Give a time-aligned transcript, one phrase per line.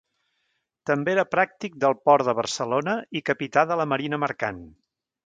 [0.89, 4.65] També era pràctic del port de Barcelona i capità de la marina mercant.